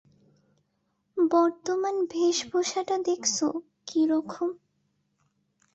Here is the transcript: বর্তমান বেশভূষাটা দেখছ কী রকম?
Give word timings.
বর্তমান 1.17 1.95
বেশভূষাটা 2.13 2.95
দেখছ 3.07 3.37
কী 3.87 4.01
রকম? 4.05 4.47